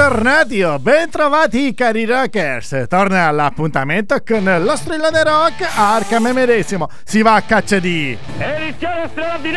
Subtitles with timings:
[0.00, 7.34] Bentornati o bentrovati cari rockers, torna all'appuntamento con lo strillone rock Arkham medesimo, si va
[7.34, 8.16] a caccia di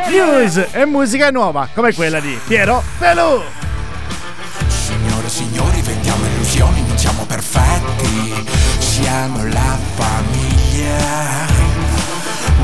[0.09, 3.41] news e musica nuova come quella di Piero Pelù.
[4.67, 8.45] Signore e signori, vendiamo illusioni, non siamo perfetti,
[8.79, 11.47] siamo la famiglia.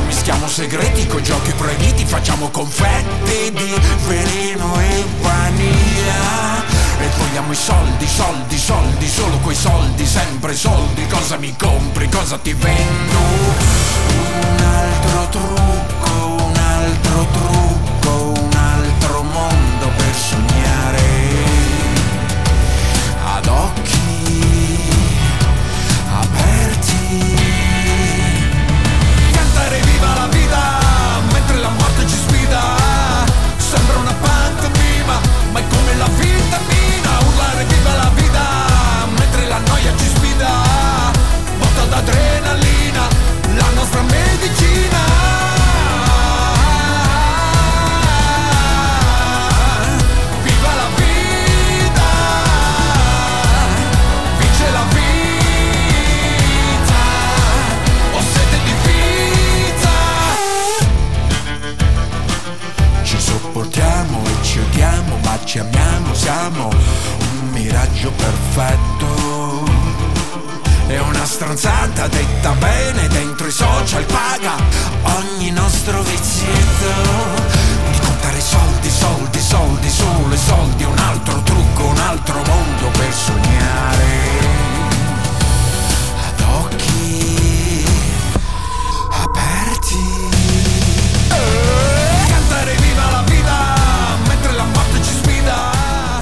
[0.05, 6.58] Mischiamo segreti con giochi proibiti, facciamo confetti di veleno e vaniglia.
[7.01, 11.07] E vogliamo i soldi, soldi, soldi, solo quei soldi, sempre soldi.
[11.07, 13.17] Cosa mi compri, cosa ti vendo?
[14.11, 15.08] Un altro
[66.29, 69.65] siamo un miraggio perfetto.
[70.85, 74.53] È una stronzata detta bene dentro i social paga
[75.17, 76.91] ogni nostro vizietto.
[77.91, 83.11] Di contare soldi, soldi, soldi, solo i soldi, un altro trucco, un altro mondo per
[83.11, 84.58] sognare.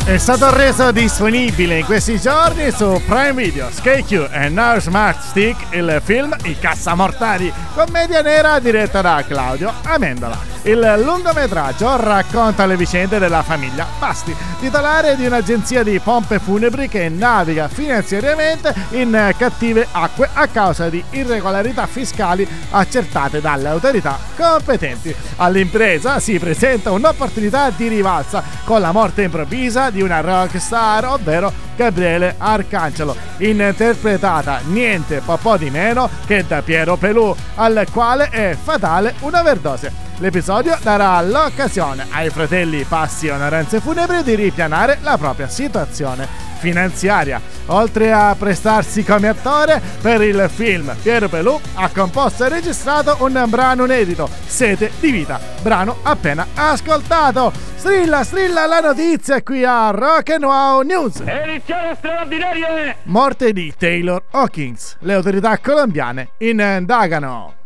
[0.07, 5.75] È stato reso disponibile in questi giorni su Prime Video, SkyQ e Now Smart Stick
[5.75, 10.56] il film I Cassamortali, commedia nera diretta da Claudio Amendola.
[10.63, 17.09] Il lungometraggio racconta le vicende della famiglia Pasti, titolare di un'agenzia di pompe funebri che
[17.09, 25.15] naviga finanziariamente in cattive acque a causa di irregolarità fiscali accertate dalle autorità competenti.
[25.37, 32.35] All'impresa si presenta un'opportunità di rivalsa con la morte improvvisa di una rockstar, ovvero Gabriele
[32.37, 40.06] Arcangelo, interpretata niente po' di meno che da Piero Pelù, al quale è fatale un'overdose.
[40.19, 47.39] L'episodio darà l'occasione ai fratelli Passi Onorenze Funebri di ripianare la propria situazione finanziaria.
[47.67, 53.45] Oltre a prestarsi come attore per il film, Piero Pelù ha composto e registrato un
[53.47, 57.51] brano inedito, Sete di vita, brano appena ascoltato.
[57.75, 61.21] Strilla, strilla la notizia qui a Rock and Wow News.
[61.25, 64.97] edizione straordinaria Morte di Taylor Hawkins.
[65.01, 67.56] Le autorità colombiane indagano.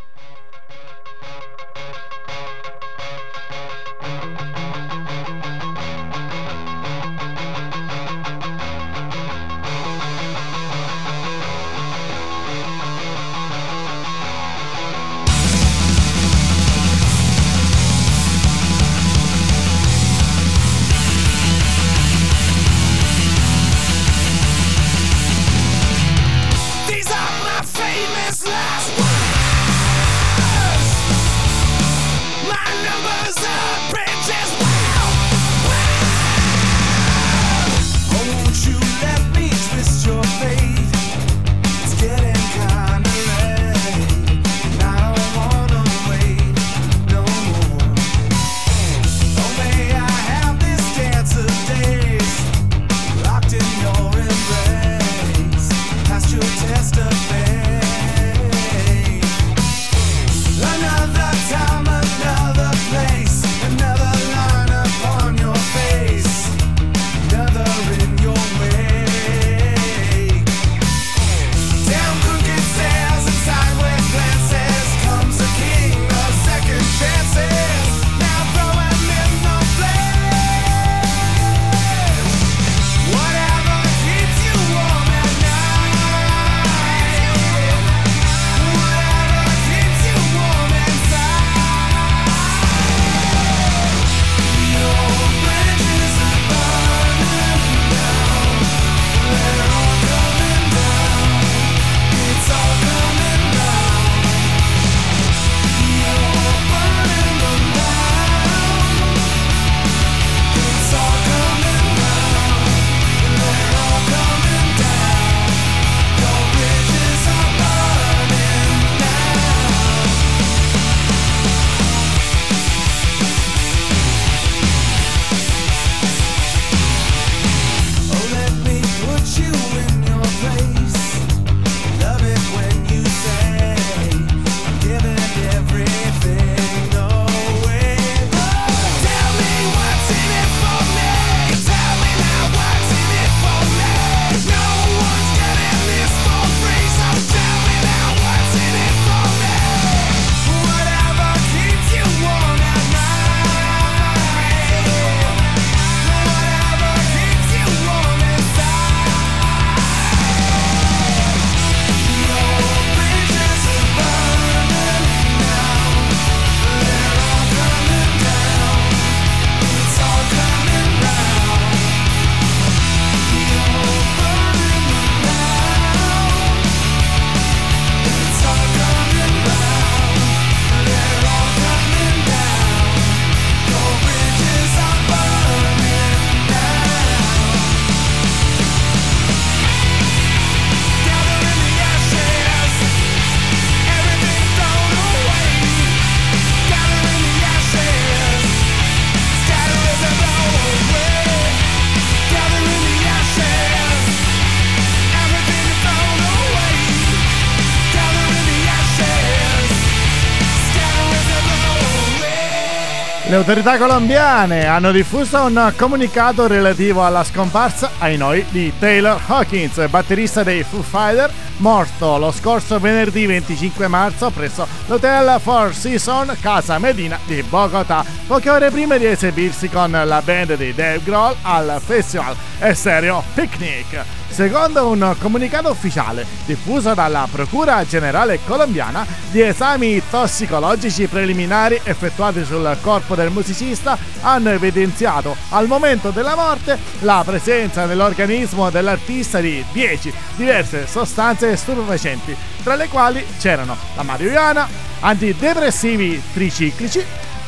[213.32, 219.88] Le autorità colombiane hanno diffuso un comunicato relativo alla scomparsa ai noi di Taylor Hawkins,
[219.88, 226.78] batterista dei Foo Fighter, morto lo scorso venerdì 25 marzo presso l'hotel Four Seasons Casa
[226.78, 231.80] Medina di Bogotà, poche ore prima di esibirsi con la band di Dave Grohl al
[231.82, 234.21] festival Estéreo Picnic.
[234.32, 242.78] Secondo un comunicato ufficiale diffuso dalla Procura Generale colombiana, gli esami tossicologici preliminari effettuati sul
[242.82, 250.14] corpo del musicista hanno evidenziato al momento della morte la presenza nell'organismo dell'artista di 10
[250.38, 254.66] diverse sostanze stupefacenti, tra le quali c'erano la marijuana,
[255.02, 257.04] antidepressivi triciclici,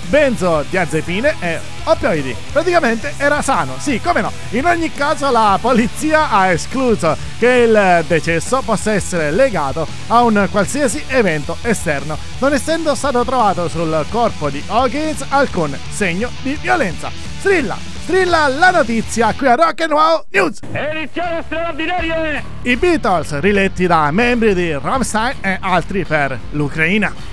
[0.10, 2.36] benzodiazepine e oppioidi.
[2.52, 4.32] Praticamente era sano, sì, come no.
[4.52, 10.48] In ogni caso la polizia ha escluso che il decesso possa essere legato a un
[10.52, 17.10] qualsiasi evento esterno, non essendo stato trovato sul corpo di Hawkins alcun segno di violenza.
[17.40, 20.60] Strilla, strilla la notizia qui a Rock and Wow News.
[20.72, 22.42] Edizione straordinaria!
[22.62, 27.33] I Beatles riletti da membri di Rammstein e altri per l'Ucraina.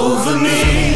[0.00, 0.89] Di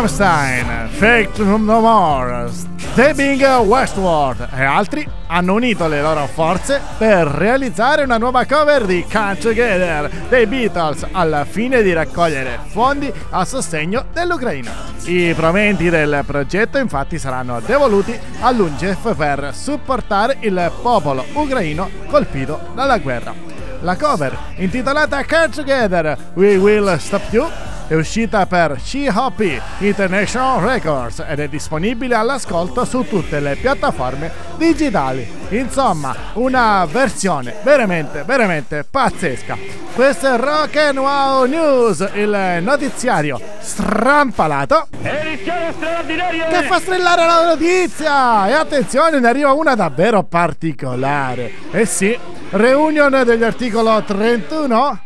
[0.00, 8.04] Rammstein, Fake No More, Stepping Westward e altri hanno unito le loro forze per realizzare
[8.04, 14.06] una nuova cover di Come Together dei Beatles al fine di raccogliere fondi a sostegno
[14.10, 14.72] dell'Ucraina.
[15.04, 22.96] I proventi del progetto infatti saranno devoluti all'UNCEF per supportare il popolo ucraino colpito dalla
[22.96, 23.34] guerra.
[23.82, 27.46] La cover, intitolata Catch Together, We Will Stop You,
[27.90, 35.28] è uscita per She-Hoppy International Records ed è disponibile all'ascolto su tutte le piattaforme digitali.
[35.48, 39.58] Insomma, una versione veramente, veramente pazzesca.
[39.92, 48.46] Questo è Rock and Wow News, il notiziario strampalato che fa strillare la notizia.
[48.46, 51.50] E attenzione, ne arriva una davvero particolare.
[51.72, 52.16] Eh sì,
[52.50, 55.00] reunion degli articolo 31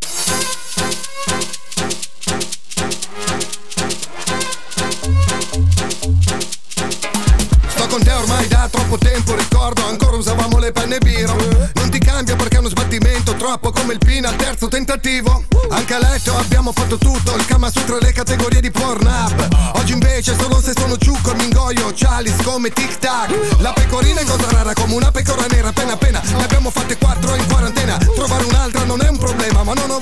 [9.25, 11.35] tempo, ricordo ancora usavamo le penne biro.
[11.75, 15.45] Non ti cambia perché è uno sbattimento, troppo come il pin al terzo tentativo.
[15.71, 19.73] Anche a letto abbiamo fatto tutto, il Kama Sutra e le categorie di Pornhub.
[19.75, 23.33] Oggi invece solo se sono ciucco mi ingoio, chalice come tic tac.
[23.59, 27.35] La pecorina è cosa rara come una pecora nera, appena appena ne abbiamo fatte quattro
[27.35, 27.97] in quarantena.
[27.97, 29.99] Trovare un'altra non è un problema, ma non ho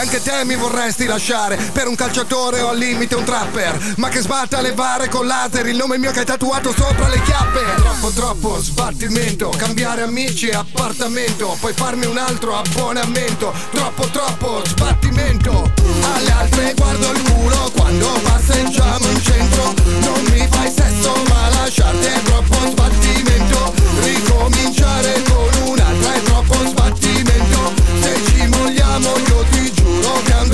[0.00, 3.94] anche te mi vorresti lasciare per un calciatore o al limite un trapper.
[3.96, 7.20] Ma che sbatta le bare con laser, il nome mio che hai tatuato sopra le
[7.22, 7.60] chiappe.
[7.76, 13.52] Troppo troppo sbattimento, cambiare amici e appartamento, poi farmi un altro abbonamento.
[13.70, 15.70] Troppo troppo sbattimento.
[16.14, 19.74] Alle altre guardo il culo quando passeggiamo in centro.
[20.00, 23.74] Non mi fai sesso ma lasciarti è troppo sbattimento.
[24.00, 27.72] Ricominciare con un'altra è troppo sbattimento.
[28.00, 29.59] Se ci mogliamo io ti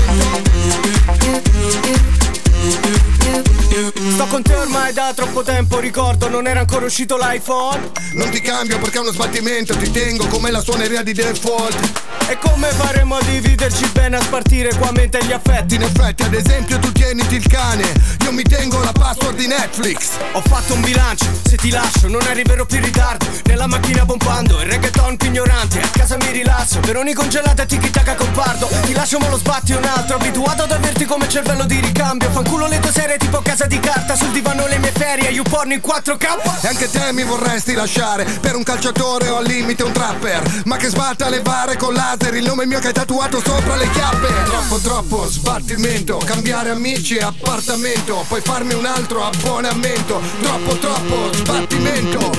[3.99, 7.91] Sto con te ormai da troppo tempo, ricordo non era ancora uscito l'iPhone.
[8.13, 12.07] Non ti cambio perché è uno sbattimento, ti tengo come la suoneria di default.
[12.29, 15.75] E come faremo a dividerci bene a spartire qua mente gli affetti?
[15.77, 20.11] In effetti, ad esempio, tu tieniti il cane, io mi tengo la password di Netflix.
[20.33, 23.27] Ho fatto un bilancio, se ti lascio non arriverò più in ritardo.
[23.47, 25.81] Nella macchina pompando, il reggaeton più ignorante.
[25.81, 28.69] A casa mi rilasso, veroni congelate e tiki taka compardo.
[28.85, 32.31] Ti lascio ma lo sbatti un altro, abituato ad averti come cervello di ricambio.
[32.31, 35.73] Fanculo le tue serie tipo casa di carta, sul divano le mie ferie You porno
[35.73, 39.93] in 4K E anche te mi vorresti lasciare per un calciatore o al limite un
[39.93, 40.63] trapper.
[40.65, 43.89] Ma che sbatta le bare con laser, il nome mio che hai tatuato sopra le
[43.91, 44.29] chiappe.
[44.45, 50.21] Troppo troppo sbattimento, cambiare amici e appartamento, poi farmi un altro abbonamento.
[50.43, 52.31] Troppo troppo sbattimento.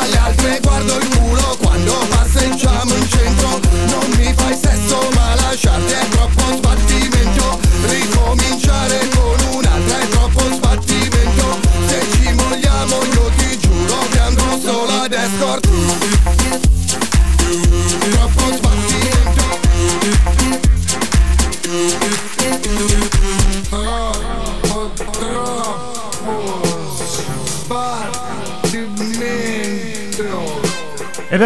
[0.00, 3.60] Alle altre guardo il culo quando passeggiamo in centro.
[3.86, 6.45] Non mi fai sesso ma lasciarti è troppo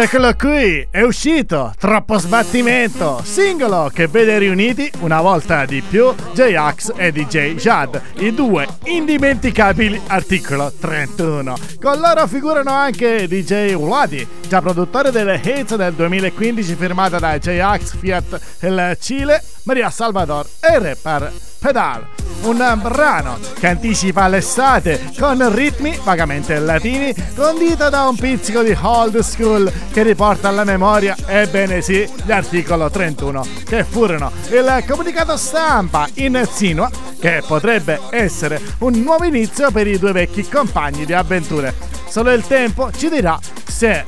[0.01, 6.93] eccolo qui, è uscito, troppo sbattimento, singolo che vede riuniti una volta di più J-Ax
[6.95, 11.55] e DJ Jad, i due indimenticabili articolo 31.
[11.79, 17.97] Con loro figurano anche DJ Wadi, già produttore delle hits del 2015 firmata da J-Ax,
[17.97, 22.07] Fiat il Cile, Maria Salvador e rapper Pedal.
[22.41, 29.19] Un brano che anticipa l'estate con ritmi vagamente latini, condito da un pizzico di old
[29.19, 36.09] school che riporta alla memoria, ebbene sì, gli articolo 31 che furono il comunicato stampa
[36.15, 36.89] insinua
[37.19, 41.75] che potrebbe essere un nuovo inizio per i due vecchi compagni di avventure.
[42.07, 44.03] Solo il tempo ci dirà se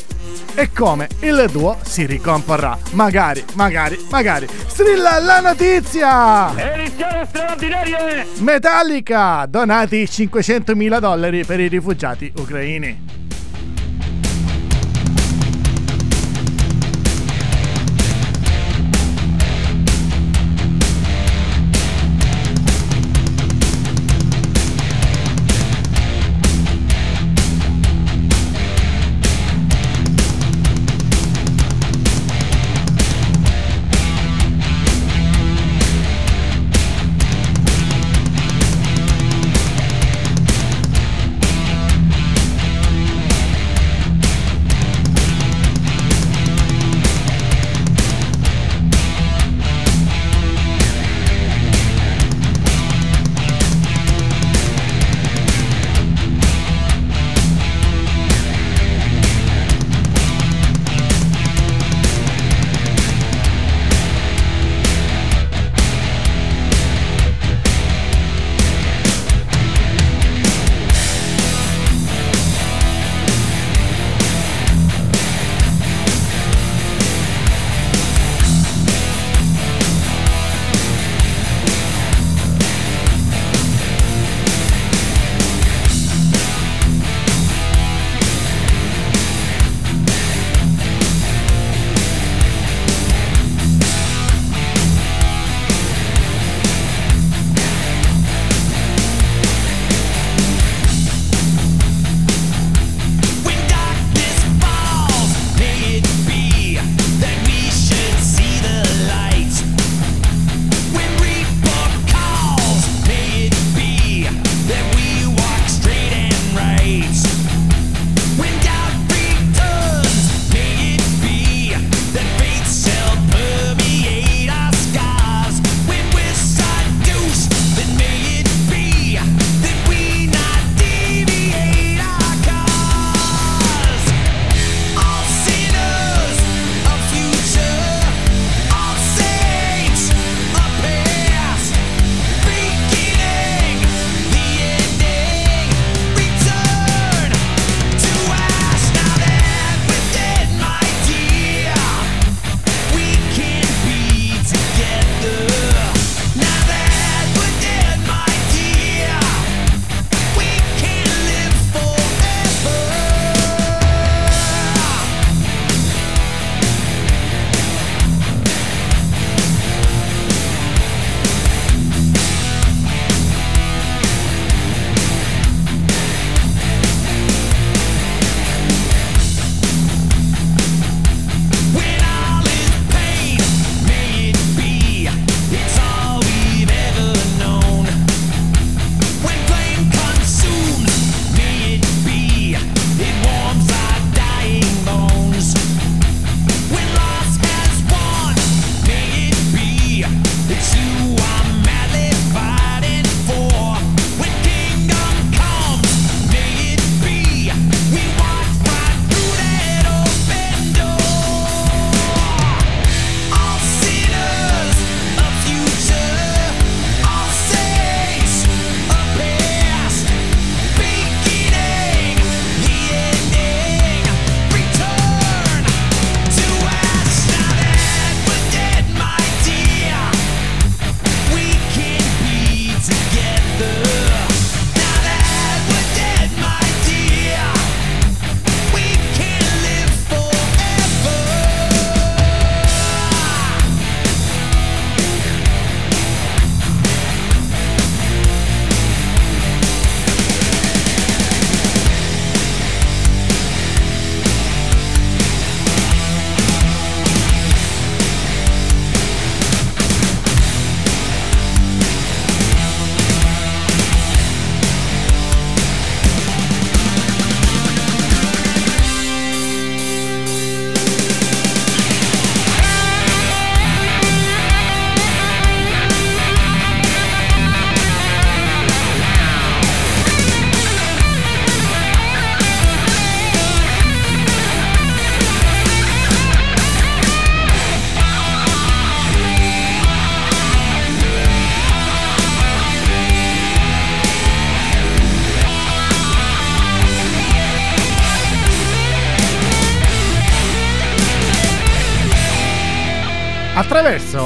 [0.55, 2.77] e come il duo si ricomporrà.
[2.91, 4.47] Magari, magari, magari.
[4.67, 6.51] Strilla la notizia!
[6.73, 8.25] Edizione straordinaria!
[8.39, 9.45] Metallica!
[9.47, 13.22] Donati 500.000 dollari per i rifugiati ucraini.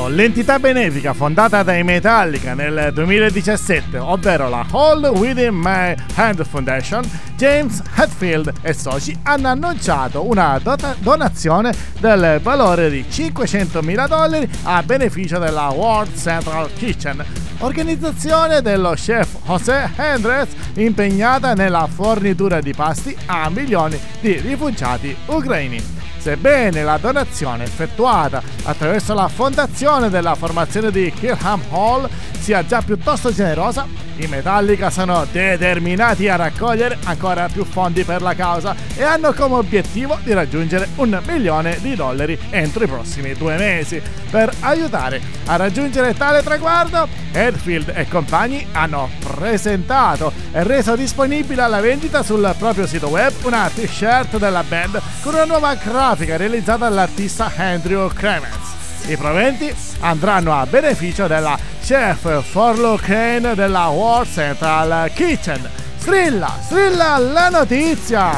[0.08, 7.04] Attraverso l'entità benefica fondata dai Metallica nel 2017, ovvero la Hold Within My Hand Foundation,
[7.36, 14.82] James Hetfield e soci hanno annunciato una dota- donazione del valore di 500.000 dollari a
[14.82, 17.24] beneficio della World Central Kitchen,
[17.60, 25.97] organizzazione dello chef José Hendrix impegnata nella fornitura di pasti a milioni di rifugiati ucraini.
[26.28, 32.10] Sebbene la donazione effettuata attraverso la fondazione della formazione di Kilham Hall.
[32.38, 38.34] Sia già piuttosto generosa, i Metallica sono determinati a raccogliere ancora più fondi per la
[38.34, 43.58] causa e hanno come obiettivo di raggiungere un milione di dollari entro i prossimi due
[43.58, 44.02] mesi.
[44.30, 51.82] Per aiutare a raggiungere tale traguardo, Edfield e compagni hanno presentato e reso disponibile alla
[51.82, 57.52] vendita sul proprio sito web una t-shirt della band con una nuova grafica realizzata dall'artista
[57.56, 58.77] Andrew Cremens.
[59.08, 65.66] I proventi andranno a beneficio della chef Forlo Crane della World Central Kitchen.
[65.96, 68.32] Strilla, strilla la notizia!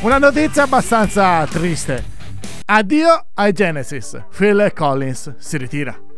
[0.00, 2.04] Una notizia abbastanza triste.
[2.66, 4.22] Addio ai Genesis.
[4.36, 6.09] Phil Collins si ritira.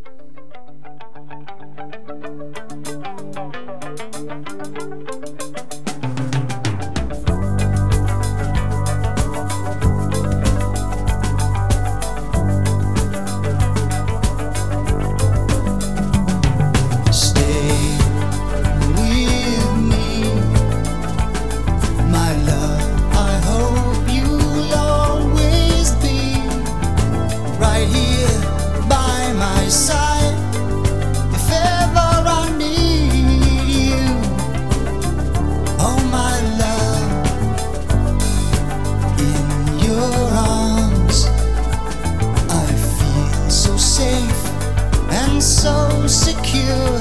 [45.40, 46.98] So secure,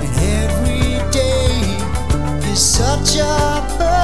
[0.00, 4.03] and every day is such a.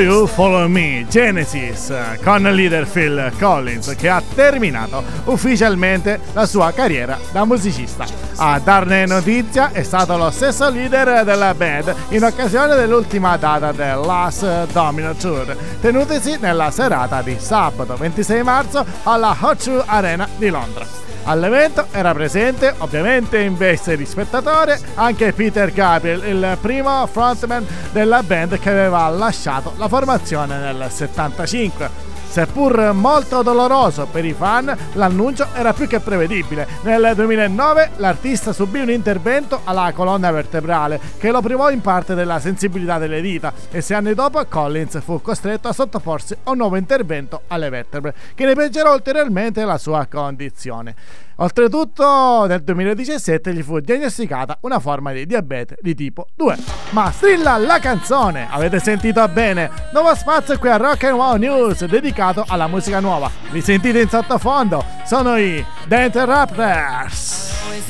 [0.00, 6.72] You, Follow Me, Genesis, con il leader Phil Collins che ha terminato ufficialmente la sua
[6.72, 8.06] carriera da musicista.
[8.36, 13.98] A darne notizia è stato lo stesso leader della band in occasione dell'ultima data del
[13.98, 21.09] Last Domino Tour, tenutesi nella serata di sabato 26 marzo alla Hot Arena di Londra.
[21.24, 28.22] All'evento era presente, ovviamente in veste di spettatore, anche Peter Gabriel, il primo frontman della
[28.22, 32.09] band che aveva lasciato la formazione nel 75.
[32.30, 36.64] Seppur molto doloroso per i fan, l'annuncio era più che prevedibile.
[36.82, 42.38] Nel 2009 l'artista subì un intervento alla colonna vertebrale che lo privò in parte della
[42.38, 46.76] sensibilità delle dita e sei anni dopo Collins fu costretto a sottoporsi a un nuovo
[46.76, 50.94] intervento alle vertebre che ne peggiorò ulteriormente la sua condizione.
[51.40, 56.56] Oltretutto nel 2017 gli fu diagnosticata una forma di diabete di tipo 2.
[56.90, 59.70] Ma strilla la canzone, avete sentito bene?
[59.94, 63.30] Nuovo spazio qui a Rock and Wow News dedicato alla musica nuova.
[63.50, 64.84] Li sentite in sottofondo?
[65.06, 67.48] Sono i The Interrupters.
[67.72, 67.82] Ed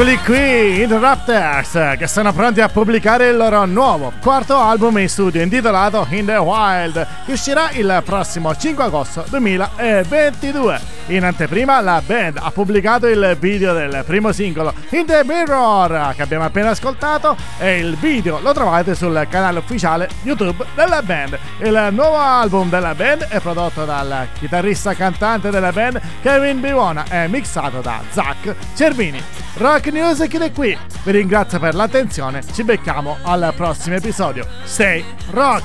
[0.00, 5.42] eccoli qui, Interrupters, che sono pronti a pubblicare il loro nuovo quarto album in studio
[5.42, 10.96] intitolato In the Wild, che uscirà il prossimo 5 agosto 2022.
[11.08, 16.20] In anteprima la band ha pubblicato il video del primo singolo In the Mirror che
[16.20, 21.38] abbiamo appena ascoltato e il video lo trovate sul canale ufficiale YouTube della band.
[21.60, 27.26] Il nuovo album della band è prodotto dal chitarrista cantante della band Kevin Bivona e
[27.26, 29.20] mixato da Zach Cervini.
[29.54, 30.76] Rock News chiude qui.
[31.04, 32.42] Vi ringrazio per l'attenzione.
[32.52, 34.46] Ci becchiamo al prossimo episodio.
[34.64, 35.64] Stay rock!